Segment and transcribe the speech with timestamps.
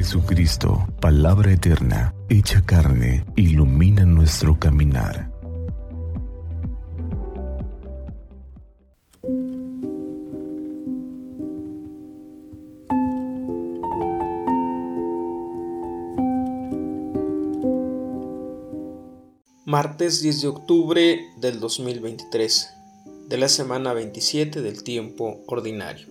[0.00, 5.30] Jesucristo, palabra eterna, hecha carne, ilumina nuestro caminar.
[19.66, 22.70] Martes 10 de octubre del 2023,
[23.28, 26.06] de la semana 27 del tiempo ordinario.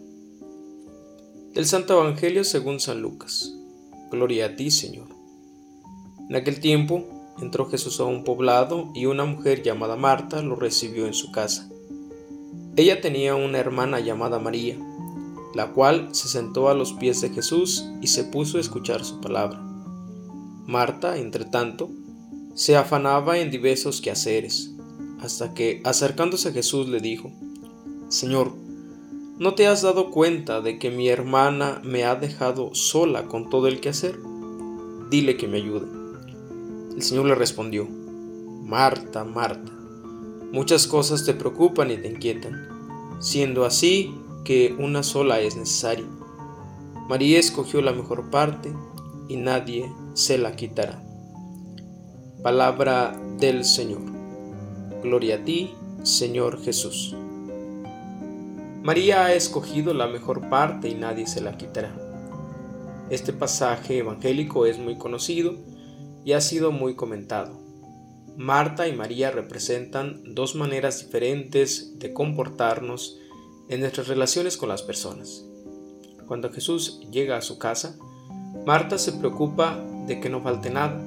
[1.56, 3.56] Del Santo Evangelio según San Lucas.
[4.12, 5.08] Gloria a ti, Señor.
[6.30, 7.06] En aquel tiempo
[7.42, 11.70] entró Jesús a un poblado y una mujer llamada Marta lo recibió en su casa.
[12.76, 14.78] Ella tenía una hermana llamada María,
[15.54, 19.20] la cual se sentó a los pies de Jesús y se puso a escuchar su
[19.22, 19.60] palabra.
[20.66, 21.90] Marta, entre tanto,
[22.54, 24.72] se afanaba en diversos quehaceres,
[25.20, 27.32] hasta que, acercándose a Jesús, le dijo,
[28.10, 28.54] Señor,
[29.40, 33.68] ¿No te has dado cuenta de que mi hermana me ha dejado sola con todo
[33.70, 34.20] el que hacer?
[35.10, 35.88] Dile que me ayude.
[36.94, 39.72] El Señor le respondió, Marta, Marta,
[40.52, 42.68] muchas cosas te preocupan y te inquietan,
[43.22, 46.06] siendo así que una sola es necesaria.
[47.08, 48.74] María escogió la mejor parte
[49.30, 51.02] y nadie se la quitará.
[52.44, 54.02] Palabra del Señor.
[55.02, 57.16] Gloria a ti, Señor Jesús.
[58.82, 61.94] María ha escogido la mejor parte y nadie se la quitará.
[63.10, 65.56] Este pasaje evangélico es muy conocido
[66.24, 67.60] y ha sido muy comentado.
[68.38, 73.20] Marta y María representan dos maneras diferentes de comportarnos
[73.68, 75.44] en nuestras relaciones con las personas.
[76.26, 77.98] Cuando Jesús llega a su casa,
[78.66, 79.78] Marta se preocupa
[80.08, 81.04] de que no falte nada,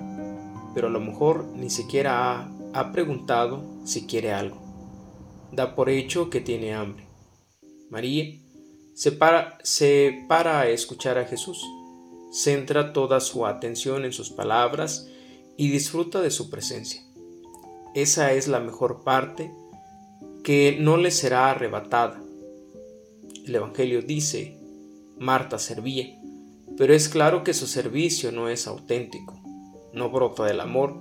[0.75, 4.61] pero a lo mejor ni siquiera ha, ha preguntado si quiere algo.
[5.53, 7.11] Da por hecho que tiene hambre.
[7.93, 8.39] María
[8.95, 11.62] se para, se para a escuchar a Jesús,
[12.33, 15.09] centra toda su atención en sus palabras
[15.59, 17.03] y disfruta de su presencia.
[17.95, 19.52] Esa es la mejor parte
[20.42, 22.19] que no le será arrebatada.
[23.45, 24.57] El Evangelio dice,
[25.19, 26.19] Marta servía,
[26.79, 29.39] pero es claro que su servicio no es auténtico,
[29.92, 30.97] no brota del amor,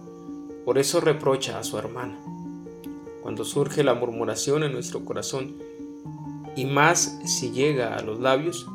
[0.66, 2.22] por eso reprocha a su hermana.
[3.22, 5.71] Cuando surge la murmuración en nuestro corazón,
[6.56, 8.68] y más si llega a los labios,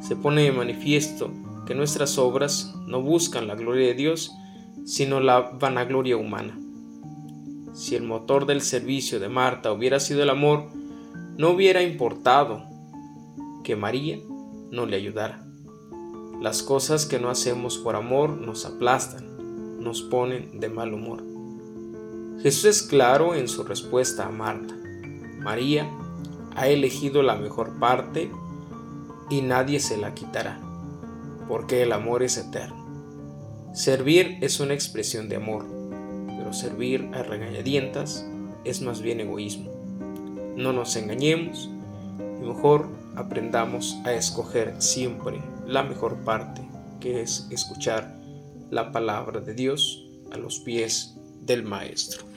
[0.00, 1.30] se pone de manifiesto
[1.66, 4.32] que nuestras obras no buscan la gloria de Dios,
[4.84, 6.58] sino la vanagloria humana.
[7.72, 10.68] Si el motor del servicio de Marta hubiera sido el amor,
[11.36, 12.64] no hubiera importado
[13.64, 14.18] que María
[14.70, 15.44] no le ayudara.
[16.40, 21.22] Las cosas que no hacemos por amor nos aplastan, nos ponen de mal humor.
[22.42, 24.74] Jesús es claro en su respuesta a Marta.
[25.40, 25.90] María
[26.56, 28.30] ha elegido la mejor parte
[29.30, 30.60] y nadie se la quitará,
[31.48, 32.84] porque el amor es eterno.
[33.72, 35.66] Servir es una expresión de amor,
[36.38, 38.24] pero servir a regañadientas
[38.64, 39.70] es más bien egoísmo.
[40.56, 41.70] No nos engañemos
[42.40, 46.62] y mejor aprendamos a escoger siempre la mejor parte,
[47.00, 48.16] que es escuchar
[48.70, 52.33] la palabra de Dios a los pies del Maestro.